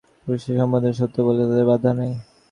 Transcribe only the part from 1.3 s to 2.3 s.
তাদের বাধা নেই।